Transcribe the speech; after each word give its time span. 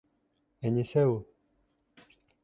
Әнисәү! 0.69 1.13